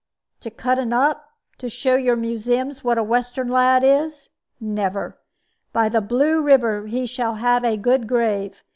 [0.39, 1.29] "To cut 'un up?
[1.59, 4.29] To show your museums what a Western lad is?
[4.59, 5.19] Never.
[5.73, 8.63] By the Blue River he shall have a good grave.